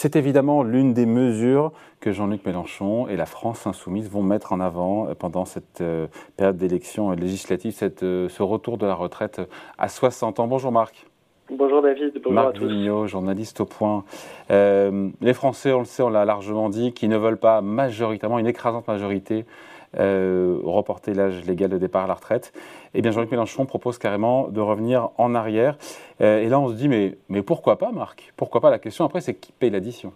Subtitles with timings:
[0.00, 4.60] C'est évidemment l'une des mesures que Jean-Luc Mélenchon et la France insoumise vont mettre en
[4.60, 5.82] avant pendant cette
[6.36, 9.40] période d'élection législative, cette, ce retour de la retraite
[9.76, 10.46] à 60 ans.
[10.46, 11.07] Bonjour Marc.
[11.50, 13.06] Bonjour David, bonjour Marc à tous.
[13.06, 14.04] Journaliste au point.
[14.50, 18.38] Euh, les Français, on le sait, on l'a largement dit, qui ne veulent pas majoritairement,
[18.38, 19.46] une écrasante majorité,
[19.98, 22.52] euh, reporter l'âge légal de départ à la retraite.
[22.92, 25.78] Eh bien, Jean-Luc Mélenchon propose carrément de revenir en arrière.
[26.20, 28.34] Euh, et là, on se dit, mais, mais pourquoi pas, Marc?
[28.36, 28.68] Pourquoi pas?
[28.68, 30.12] La question après, c'est qui paye l'addition?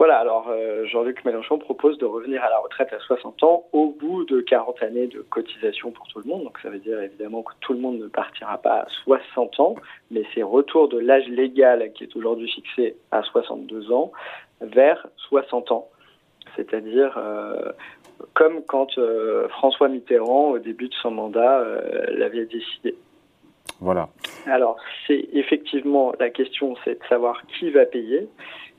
[0.00, 3.88] Voilà, alors euh, Jean-Luc Mélenchon propose de revenir à la retraite à 60 ans au
[3.88, 6.44] bout de 40 années de cotisation pour tout le monde.
[6.44, 9.74] Donc ça veut dire évidemment que tout le monde ne partira pas à 60 ans,
[10.10, 14.10] mais c'est retour de l'âge légal qui est aujourd'hui fixé à 62 ans
[14.62, 15.86] vers 60 ans.
[16.56, 17.70] C'est-à-dire euh,
[18.32, 21.62] comme quand euh, François Mitterrand, au début de son mandat,
[22.08, 22.96] l'avait décidé.
[23.80, 24.08] Voilà.
[24.46, 28.28] Alors, c'est effectivement la question, c'est de savoir qui va payer.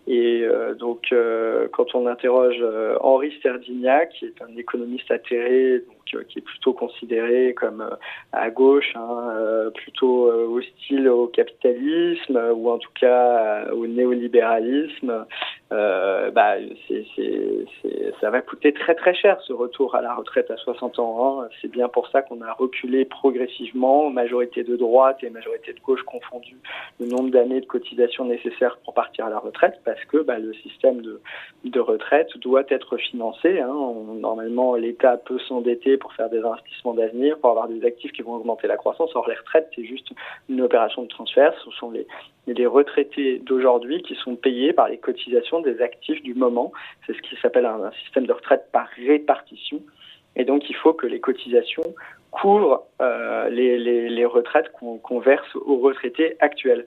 [0.07, 5.79] Et euh, donc, euh, quand on interroge euh, Henri Sterdignac, qui est un économiste atterré,
[5.79, 7.87] donc, qui est plutôt considéré comme
[8.31, 15.25] à gauche, hein, plutôt hostile au capitalisme ou en tout cas au néolibéralisme,
[15.71, 16.55] bah,
[16.87, 20.99] c'est, c'est, ça va coûter très très cher ce retour à la retraite à 60
[20.99, 21.41] ans.
[21.41, 21.47] Hein.
[21.61, 26.03] C'est bien pour ça qu'on a reculé progressivement, majorité de droite et majorité de gauche
[26.03, 26.59] confondues,
[26.99, 30.53] le nombre d'années de cotisation nécessaires pour partir à la retraite parce que bah, le
[30.53, 33.59] système de, retraite doit être financé.
[33.59, 33.73] Hein.
[34.19, 38.35] normalement, l'État peut s'endetter pour faire des investissements d'avenir, pour avoir des actifs qui vont
[38.35, 39.15] augmenter la croissance.
[39.15, 40.09] Or, les retraites, c'est juste
[40.49, 41.53] une opération de transfert.
[41.65, 46.71] Ce sont les retraités d'aujourd'hui qui sont payés par les cotisations des actifs du moment.
[47.05, 49.81] C'est ce qui s'appelle un, système de retraite par répartition.
[50.35, 51.95] Et donc, il faut que les cotisations
[52.31, 56.85] couvrent euh, les, retraites qu'on verse aux retraités actuels.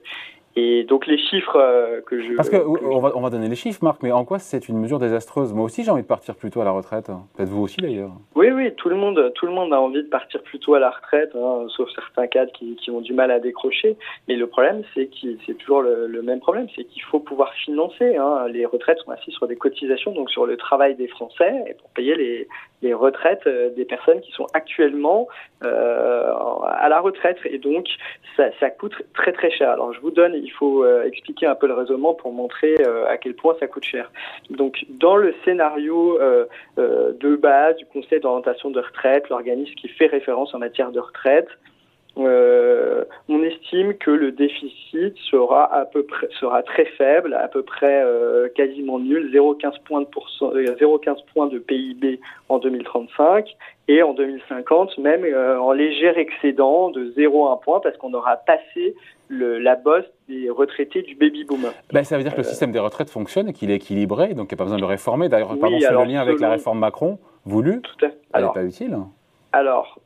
[0.57, 2.33] Et donc les chiffres euh, que je...
[2.35, 4.79] Parce que, on, va, on, va, donner les chiffres, Marc, mais en quoi c'est une
[4.79, 5.53] mesure désastreuse?
[5.53, 7.07] Moi aussi j'ai envie de partir plus tôt à la retraite.
[7.35, 8.11] Peut-être vous aussi d'ailleurs.
[8.35, 10.79] Oui, oui, tout le monde, tout le monde a envie de partir plus tôt à
[10.79, 13.97] la retraite, hein, sauf certains cadres qui, qui, ont du mal à décrocher.
[14.27, 17.53] Mais le problème, c'est que c'est toujours le, le, même problème, c'est qu'il faut pouvoir
[17.53, 18.15] financer.
[18.15, 18.47] Hein.
[18.49, 21.89] Les retraites sont assises sur des cotisations, donc sur le travail des Français, et pour
[21.89, 22.47] payer les,
[22.81, 25.27] les retraites euh, des personnes qui sont actuellement
[25.63, 26.31] euh,
[26.63, 27.37] à la retraite.
[27.45, 27.87] Et donc,
[28.37, 29.71] ça, ça, coûte très très cher.
[29.71, 33.07] Alors, je vous donne, il faut euh, expliquer un peu le raisonnement pour montrer euh,
[33.07, 34.11] à quel point ça coûte cher.
[34.49, 36.45] Donc, dans le scénario euh,
[36.77, 41.47] de base du Conseil d'orientation de retraite, l'organisme qui fait référence en matière de retraite,
[42.17, 48.05] on estime que le déficit sera à peu près sera très faible, à peu près
[48.55, 53.57] quasiment nul, 0,15 points de 0,15 points de PIB en 2035
[53.87, 58.95] et en 2050 même euh, en léger excédent de 0,1 point parce qu'on aura passé
[59.27, 61.71] le, la bosse des retraités du baby boomer.
[61.91, 64.51] Ben, ça veut dire que le système des retraites fonctionne et qu'il est équilibré, donc
[64.51, 65.29] il n'y a pas besoin de le réformer.
[65.29, 67.81] D'ailleurs, oui, pardon, c'est le lien avec la réforme Macron voulue.
[67.81, 68.17] Tout à fait.
[68.33, 68.97] Elle n'est pas utile.
[69.51, 70.01] Alors, euh,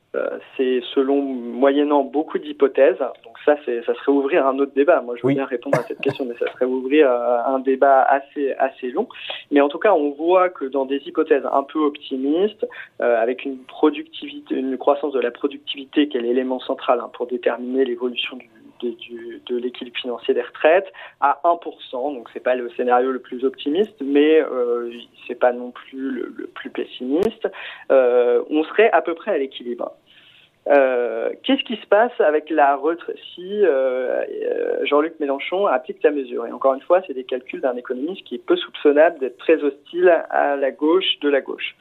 [0.57, 2.97] c'est selon moyennant beaucoup d'hypothèses.
[2.97, 5.01] Donc ça, c'est, ça serait ouvrir un autre débat.
[5.01, 8.01] Moi, je veux bien répondre à cette question, mais ça serait ouvrir euh, un débat
[8.01, 9.07] assez assez long.
[9.51, 12.67] Mais en tout cas, on voit que dans des hypothèses un peu optimistes,
[13.01, 17.27] euh, avec une productivité, une croissance de la productivité qui est l'élément central hein, pour
[17.27, 18.49] déterminer l'évolution du,
[18.81, 20.91] de, du, de l'équilibre financier des retraites
[21.21, 21.91] à 1%.
[21.91, 24.91] Donc c'est pas le scénario le plus optimiste, mais euh,
[25.27, 27.47] c'est pas non plus le, le plus pessimiste.
[27.91, 29.93] Euh, on serait à peu près à l'équilibre.
[30.69, 34.23] Euh, Qu'est-ce qui se passe avec la retraite si euh,
[34.85, 36.45] Jean-Luc Mélenchon applique la mesure?
[36.45, 39.63] Et encore une fois, c'est des calculs d'un économiste qui est peu soupçonnable d'être très
[39.63, 41.75] hostile à la gauche de la gauche.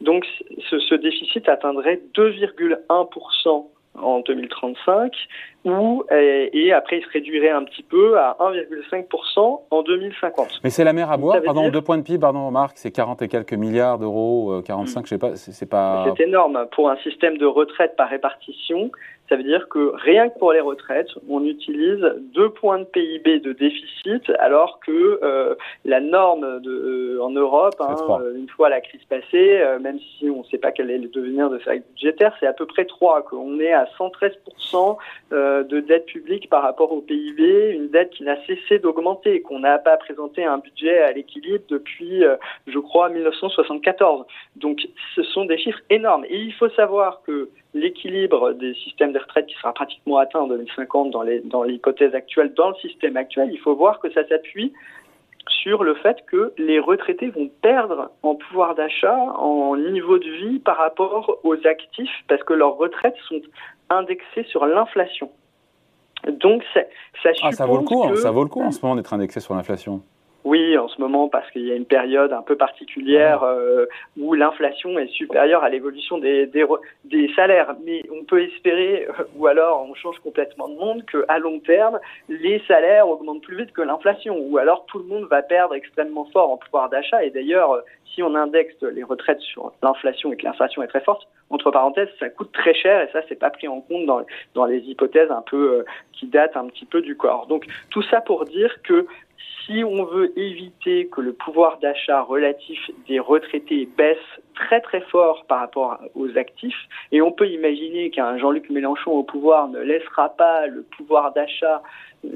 [0.00, 0.26] Donc
[0.68, 3.66] ce, ce déficit atteindrait 2,1%
[3.98, 5.12] en 2035,
[5.66, 10.60] ou, et, après il se réduirait un petit peu à 1,5% en 2050.
[10.64, 11.72] Mais c'est la mer à boire, pardon, dire...
[11.72, 15.04] deux points de PIB, pardon Marc, c'est 40 et quelques milliards d'euros, 45, mmh.
[15.04, 16.04] je sais pas, c'est pas...
[16.16, 18.90] C'est énorme pour un système de retraite par répartition,
[19.28, 22.04] ça veut dire que rien que pour les retraites, on utilise
[22.34, 25.54] deux points de PIB de déficit, alors que euh,
[25.84, 27.96] la norme de, euh, en Europe, hein,
[28.36, 31.08] une fois la crise passée, euh, même si on ne sait pas quel est le
[31.08, 34.96] devenir de sa budgétaire, c'est à peu près 3, qu'on est à 113%
[35.32, 39.58] euh, de dette publique par rapport au PIB, une dette qui n'a cessé d'augmenter, qu'on
[39.58, 42.36] n'a pas présenté un budget à l'équilibre depuis, euh,
[42.66, 44.26] je crois, 1974.
[44.56, 46.24] Donc ce sont des chiffres énormes.
[46.28, 50.48] Et il faut savoir que l'équilibre des systèmes de retraite qui sera pratiquement atteint en
[50.48, 54.72] 2050 dans l'hypothèse dans actuelle, dans le système actuel, il faut voir que ça s'appuie
[55.48, 60.58] sur le fait que les retraités vont perdre en pouvoir d'achat, en niveau de vie
[60.58, 63.40] par rapport aux actifs, parce que leurs retraites sont
[63.90, 65.30] indexées sur l'inflation.
[66.26, 66.80] Donc, ça,
[67.42, 68.16] ah, ça vaut le coup, hein, que...
[68.16, 70.02] ça vaut le coup en ce moment d'être indexé sur l'inflation.
[70.46, 74.32] Oui, en ce moment, parce qu'il y a une période un peu particulière euh, où
[74.32, 76.64] l'inflation est supérieure à l'évolution des, des,
[77.02, 77.74] des, salaires.
[77.84, 81.98] Mais on peut espérer, euh, ou alors on change complètement de monde, qu'à long terme,
[82.28, 86.26] les salaires augmentent plus vite que l'inflation, ou alors tout le monde va perdre extrêmement
[86.26, 87.24] fort en pouvoir d'achat.
[87.24, 87.80] Et d'ailleurs, euh,
[88.14, 92.08] si on indexe les retraites sur l'inflation et que l'inflation est très forte, entre parenthèses,
[92.20, 95.30] ça coûte très cher et ça, c'est pas pris en compte dans, dans les hypothèses
[95.30, 97.46] un peu qui datent un petit peu du corps.
[97.46, 99.06] Donc tout ça pour dire que
[99.64, 102.78] si on veut éviter que le pouvoir d'achat relatif
[103.08, 104.18] des retraités baisse
[104.54, 109.22] très très fort par rapport aux actifs, et on peut imaginer qu'un Jean-Luc Mélenchon au
[109.22, 111.82] pouvoir ne laissera pas le pouvoir d'achat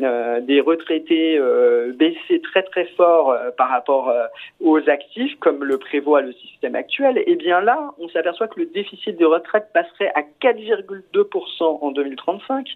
[0.03, 4.13] euh, des retraités euh, baisser très très fort euh, par rapport
[4.61, 8.61] aux actifs, comme le prévoit le système actuel, et eh bien là, on s'aperçoit que
[8.61, 12.67] le déficit de retraite passerait à 4,2% en 2035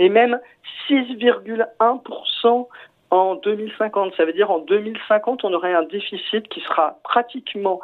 [0.00, 0.40] et même
[0.88, 2.66] 6,1%
[3.10, 4.14] en 2050.
[4.16, 7.80] Ça veut dire en 2050, on aurait un déficit qui sera pratiquement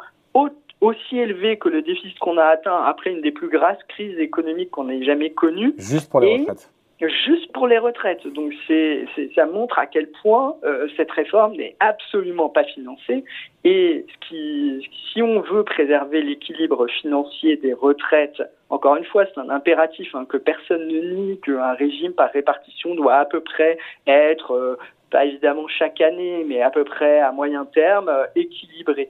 [0.81, 4.71] aussi élevé que le déficit qu'on a atteint après une des plus grasses crises économiques
[4.71, 5.73] qu'on ait jamais connues.
[5.77, 6.69] Juste pour les retraites.
[6.99, 8.25] Juste pour les retraites.
[8.27, 13.23] Donc c'est, ça montre à quel point euh, cette réforme n'est absolument pas financée.
[13.63, 19.39] Et ce qui, si on veut préserver l'équilibre financier des retraites, encore une fois, c'est
[19.39, 23.77] un impératif hein, que personne ne nie qu'un régime par répartition doit à peu près
[24.07, 24.77] être euh,
[25.09, 29.09] pas évidemment chaque année, mais à peu près à moyen terme, euh, équilibré.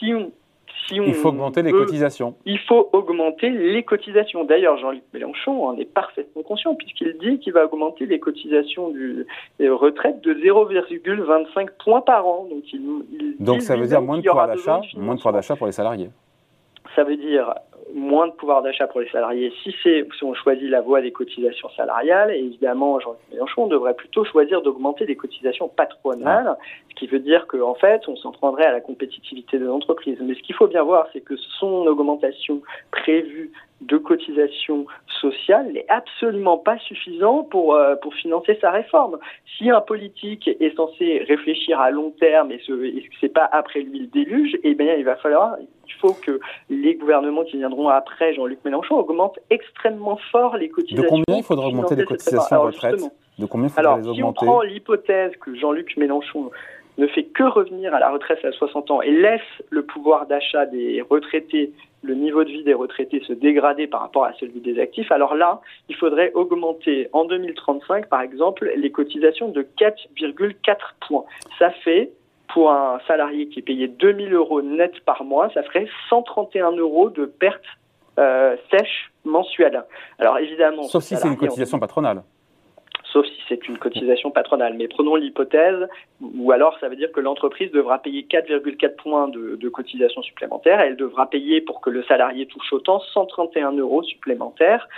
[0.00, 0.32] Si on,
[0.86, 2.34] si on il faut augmenter les cotisations.
[2.44, 4.44] Il faut augmenter les cotisations.
[4.44, 9.26] D'ailleurs, Jean-Luc Mélenchon en est parfaitement conscient puisqu'il dit qu'il va augmenter les cotisations du,
[9.58, 12.46] des retraites de 0,25 points par an.
[12.50, 12.80] Donc, il,
[13.12, 15.72] il Donc ça veut dire moins de pouvoir d'achat, moins de pouvoir d'achat pour les
[15.72, 16.10] salariés.
[16.94, 17.54] Ça veut dire
[17.94, 21.12] moins de pouvoir d'achat pour les salariés si, c'est, si on choisit la voie des
[21.12, 22.30] cotisations salariales.
[22.30, 26.56] Et évidemment, Jean-Luc Mélenchon devrait plutôt choisir d'augmenter les cotisations patronales,
[26.90, 30.18] ce qui veut dire qu'en en fait, on s'en prendrait à la compétitivité de l'entreprise.
[30.22, 33.52] Mais ce qu'il faut bien voir, c'est que son augmentation prévue
[33.82, 34.86] de cotisations
[35.20, 39.18] sociales n'est absolument pas suffisant pour, euh, pour financer sa réforme.
[39.58, 43.80] Si un politique est censé réfléchir à long terme et ce n'est c'est pas après
[43.80, 45.56] lui le déluge, eh bien, il va falloir,
[45.94, 46.40] il faut que
[46.70, 51.02] les gouvernements qui viendront après Jean-Luc Mélenchon augmentent extrêmement fort les cotisations.
[51.02, 53.00] De combien il faudra augmenter les cotisations de retraite
[53.38, 56.50] De combien il faudra les augmenter si on prend l'hypothèse que Jean-Luc Mélenchon
[56.98, 59.40] ne fait que revenir à la retraite à 60 ans et laisse
[59.70, 61.72] le pouvoir d'achat des retraités,
[62.02, 65.34] le niveau de vie des retraités se dégrader par rapport à celui des actifs, alors
[65.34, 71.24] là, il faudrait augmenter en 2035, par exemple, les cotisations de 4,4 points.
[71.58, 72.12] Ça fait
[72.52, 77.10] pour un salarié qui est payé 2000 euros net par mois, ça ferait 131 euros
[77.10, 77.64] de perte
[78.18, 79.84] euh, sèche mensuelle.
[80.18, 82.22] Alors évidemment, sauf si c'est une cotisation patronale
[83.12, 84.74] sauf si c'est une cotisation patronale.
[84.74, 85.88] Mais prenons l'hypothèse,
[86.20, 90.80] ou alors ça veut dire que l'entreprise devra payer 4,4 points de, cotisation supplémentaire.
[90.80, 94.88] Elle devra payer pour que le salarié touche autant 131 euros supplémentaires.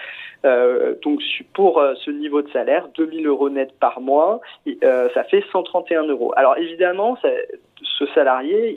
[0.44, 1.22] Euh, donc
[1.54, 4.40] pour euh, ce niveau de salaire, 2000 euros net par mois,
[4.82, 6.32] euh, ça fait 131 euros.
[6.36, 7.16] Alors évidemment,
[7.98, 8.74] ce salarié,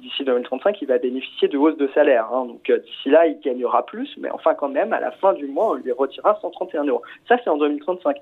[0.00, 2.28] d'ici 2035, il va bénéficier de hausse de salaire.
[2.32, 2.46] Hein.
[2.46, 5.70] Donc d'ici là, il gagnera plus, mais enfin quand même, à la fin du mois,
[5.70, 7.02] on lui retirera 131 euros.
[7.28, 8.16] Ça, c'est en 2035.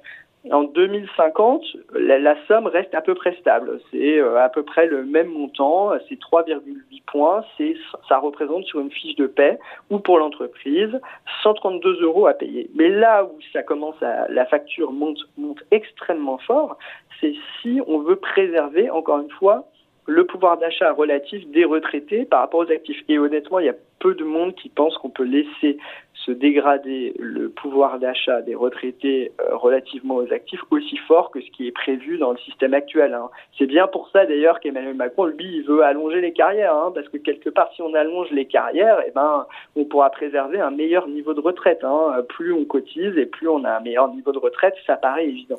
[0.52, 3.80] En 2050, la, somme reste à peu près stable.
[3.90, 7.44] C'est euh, à peu près le même montant, c'est 3,8 points.
[7.56, 7.74] C'est,
[8.08, 9.58] ça représente sur une fiche de paie
[9.90, 11.00] ou pour l'entreprise
[11.42, 12.70] 132 euros à payer.
[12.74, 16.78] Mais là où ça commence à, la facture monte, monte extrêmement fort,
[17.20, 19.66] c'est si on veut préserver, encore une fois,
[20.06, 23.02] le pouvoir d'achat relatif des retraités par rapport aux actifs.
[23.08, 25.78] Et honnêtement, il y a peu de monde qui pense qu'on peut laisser
[26.14, 31.50] se dégrader le pouvoir d'achat des retraités euh, relativement aux actifs aussi fort que ce
[31.50, 33.14] qui est prévu dans le système actuel.
[33.14, 33.30] Hein.
[33.56, 37.08] C'est bien pour ça d'ailleurs qu'Emmanuel Macron, lui, il veut allonger les carrières, hein, parce
[37.08, 39.46] que quelque part, si on allonge les carrières, eh ben,
[39.76, 41.84] on pourra préserver un meilleur niveau de retraite.
[41.84, 42.24] Hein.
[42.28, 45.58] Plus on cotise et plus on a un meilleur niveau de retraite, ça paraît évident.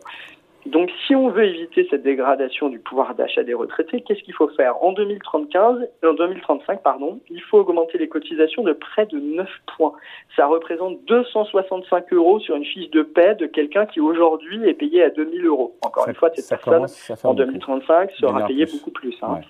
[0.68, 4.50] Donc, si on veut éviter cette dégradation du pouvoir d'achat des retraités, qu'est-ce qu'il faut
[4.50, 4.84] faire?
[4.84, 9.94] En 2035, en 2035, pardon, il faut augmenter les cotisations de près de 9 points.
[10.36, 15.04] Ça représente 265 euros sur une fiche de paie de quelqu'un qui aujourd'hui est payé
[15.04, 15.76] à 2000 euros.
[15.86, 16.86] Encore une fois, cette personne
[17.24, 19.16] en 2035 sera payée beaucoup plus.
[19.22, 19.42] Hein.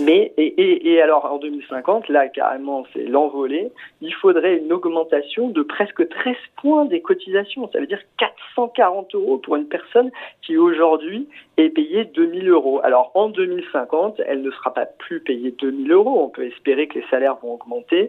[0.00, 5.48] Mais et, et, et, alors en 2050, là carrément c'est l'envolée, il faudrait une augmentation
[5.48, 7.70] de presque 13 points des cotisations.
[7.70, 10.10] Ça veut dire 440 euros pour une personne
[10.42, 12.80] qui aujourd'hui est payée 2000 euros.
[12.82, 16.24] Alors en 2050, elle ne sera pas plus payée 2000 euros.
[16.24, 18.08] On peut espérer que les salaires vont augmenter.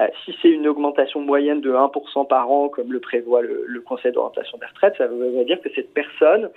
[0.00, 3.80] Euh, si c'est une augmentation moyenne de 1% par an, comme le prévoit le, le
[3.80, 6.50] Conseil d'orientation des retraites, ça veut dire que cette personne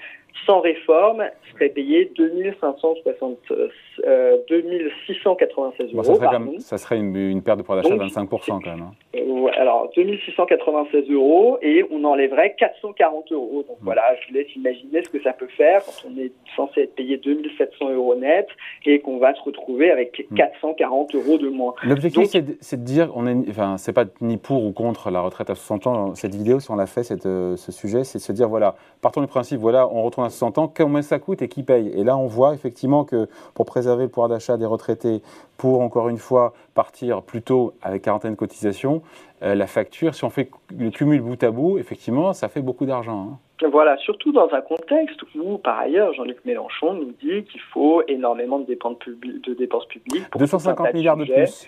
[0.45, 6.03] sans réforme, euh, serait payé 2560, euh, 2696 euros.
[6.03, 8.81] Ça serait, même, ça serait une, perte de pouvoir d'achat de 25% quand même.
[8.81, 8.91] Hein.
[9.15, 13.65] Euh, alors, 2696 euros et on enlèverait 440 euros.
[13.67, 16.81] Donc voilà, je vous laisse imaginer ce que ça peut faire quand on est censé
[16.81, 18.47] être payé 2700 euros net
[18.85, 20.35] et qu'on va se retrouver avec mm.
[20.35, 21.73] 440 euros de moins.
[21.83, 25.49] L'objectif, c'est de, dire, on est, enfin, c'est pas ni pour ou contre la retraite
[25.49, 26.15] à 60 ans.
[26.15, 28.75] Cette vidéo, si on l'a fait, cette, euh, ce sujet, c'est de se dire, voilà,
[29.01, 31.89] partons du principe, voilà, on retrouve 80-60 ans, combien ça coûte et qui paye.
[31.95, 35.21] Et là, on voit effectivement que pour préserver le pouvoir d'achat des retraités,
[35.57, 39.01] pour encore une fois partir plus tôt avec quarantaine de cotisations,
[39.41, 42.85] euh, la facture, si on fait le cumul bout à bout, effectivement, ça fait beaucoup
[42.85, 43.29] d'argent.
[43.31, 43.67] Hein.
[43.71, 48.59] Voilà, surtout dans un contexte où, par ailleurs, Jean-Luc Mélenchon nous dit qu'il faut énormément
[48.59, 50.23] de dépenses, publi de publiques.
[50.37, 51.67] 250 milliards de, plus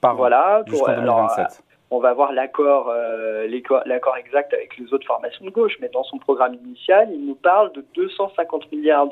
[0.00, 3.48] par voilà, an jusqu'en 2027 on va voir l'accord euh,
[3.86, 7.34] l'accord exact avec les autres formations de gauche, mais dans son programme initial, il nous
[7.34, 9.08] parle de 250 milliards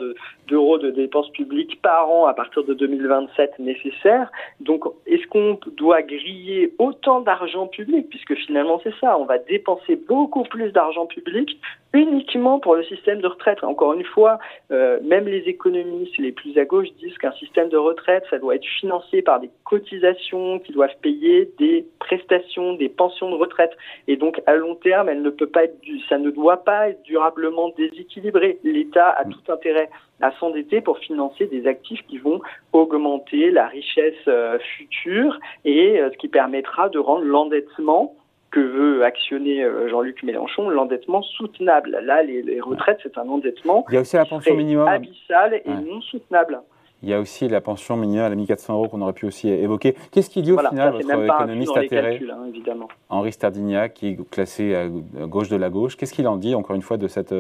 [0.48, 4.30] d'euros de, dépenses publiques par an à partir de 2027 nécessaires.
[4.60, 9.96] Donc, est-ce qu'on doit griller autant d'argent public, puisque finalement c'est ça, on va dépenser
[9.96, 11.58] beaucoup plus d'argent public
[11.96, 13.64] uniquement pour le système de retraite.
[13.64, 14.38] Encore une fois,
[14.70, 18.54] euh, même les économistes les plus à gauche disent qu'un système de retraite, ça doit
[18.54, 23.76] être financé par des cotisations qui doivent payer des prestations, des pensions de retraite.
[24.08, 25.76] Et donc, à long terme, elle ne peut pas être,
[26.08, 28.58] ça ne doit pas être durablement déséquilibré.
[28.62, 29.88] L'État a tout intérêt
[30.20, 32.40] à s'endetter pour financer des actifs qui vont
[32.72, 38.14] augmenter la richesse euh, future et euh, ce qui permettra de rendre l'endettement
[38.56, 42.00] que veut actionner euh, Jean-Luc Mélenchon, l'endettement soutenable.
[42.02, 44.88] Là, les, retraites, c'est un endettement Il y a aussi la pension minimum.
[44.88, 46.62] abyssal et non soutenable.
[47.02, 49.94] Il y a aussi la pension minimale à 1400 euros qu'on aurait pu aussi évoquer.
[50.10, 52.88] Qu'est-ce qu'il dit au final, votre économiste atterré hein, évidemment.
[53.10, 54.88] Henri Stardignac, qui est classé à
[55.26, 57.34] gauche de la gauche Qu'est-ce qu'il en dit, encore une fois, de cette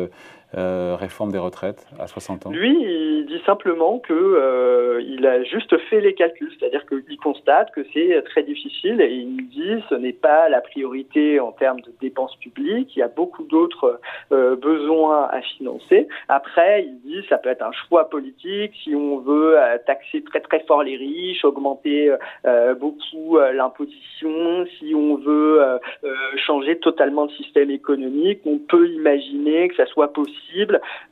[0.56, 2.50] euh, réforme des retraites à 60 ans.
[2.50, 7.72] Lui, il dit simplement que euh, il a juste fait les calculs, c'est-à-dire qu'il constate
[7.72, 11.92] que c'est très difficile et il dit ce n'est pas la priorité en termes de
[12.00, 14.00] dépenses publiques, il y a beaucoup d'autres
[14.32, 16.08] euh, besoins à financer.
[16.28, 18.72] Après, il dit ça peut être un choix politique.
[18.84, 24.94] Si on veut euh, taxer très très fort les riches, augmenter euh, beaucoup l'imposition, si
[24.94, 25.60] on veut
[26.36, 30.35] changer totalement le système économique, on peut imaginer que ça soit possible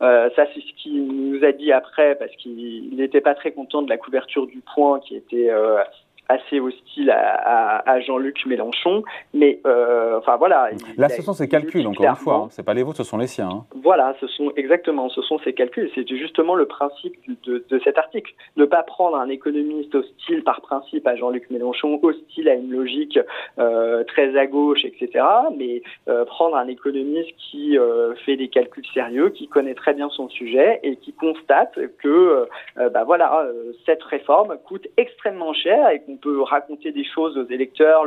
[0.03, 3.83] euh, ça, c'est ce qu'il nous a dit après, parce qu'il n'était pas très content
[3.83, 5.83] de la couverture du point qui était euh,
[6.29, 9.03] assez hostile à, Jean-Luc Mélenchon.
[9.33, 10.71] Mais euh, enfin voilà.
[10.97, 12.35] Là, ce sont ses calculs, encore une fois.
[12.35, 12.49] Hein.
[12.51, 13.49] C'est pas les vôtres, ce sont les siens.
[13.51, 13.65] Hein.
[13.83, 15.91] Voilà, ce sont exactement, ce sont ses calculs.
[15.95, 17.15] C'est justement le principe
[17.45, 18.33] de, cet article.
[18.57, 23.19] Ne pas prendre un économiste hostile par principe à Jean-Luc Mélenchon, hostile à une logique
[23.59, 25.25] euh, très à gauche, etc.
[25.57, 27.77] Mais euh, prendre un économiste qui
[28.25, 33.05] fait des calculs sérieux, qui connaît très bien son sujet et qui constate que, bah
[33.05, 33.47] voilà,
[33.87, 38.05] cette réforme coûte extrêmement cher et qu'on on peut raconter des choses aux électeurs,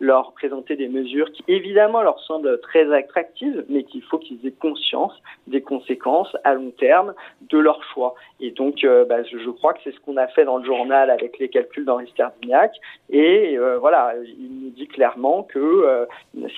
[0.00, 4.52] leur, présenter des mesures qui évidemment leur semblent très attractives, mais qu'il faut qu'ils aient
[4.52, 5.12] conscience
[5.46, 7.14] des conséquences à long terme
[7.50, 8.14] de leur choix.
[8.40, 11.10] Et donc, euh, bah, je, crois que c'est ce qu'on a fait dans le journal
[11.10, 12.72] avec les calculs d'Henri Sterdignac.
[13.10, 16.06] Et euh, voilà, il nous dit clairement que euh,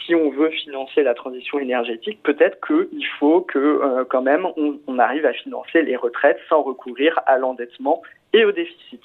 [0.06, 5.26] si on veut financer la transition énergétique, peut-être qu'il faut que quand même on arrive
[5.26, 9.00] à financer les retraites sans recourir à l'endettement et au déficit.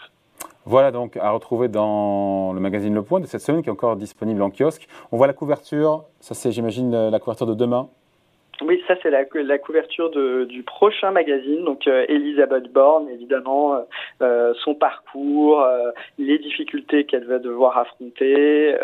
[0.70, 3.96] Voilà donc à retrouver dans le magazine Le Point de cette semaine qui est encore
[3.96, 4.88] disponible en kiosque.
[5.12, 7.90] On voit la couverture, ça c'est j'imagine la couverture de demain.
[8.62, 11.66] Oui, ça c'est la, la, couverture de, du prochain magazine.
[11.66, 13.80] Donc euh, Elisabeth Borne, évidemment, euh,
[14.22, 15.66] euh, son parcours,
[16.20, 18.76] les difficultés qu'elle va devoir affronter.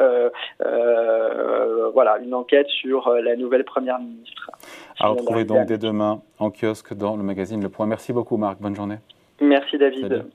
[1.94, 4.50] voilà, une enquête sur la nouvelle première ministre.
[5.00, 7.86] À retrouver donc dès demain en kiosque dans le magazine Le Point.
[7.86, 8.98] Merci beaucoup Marc, bonne journée.
[9.40, 10.26] Merci David.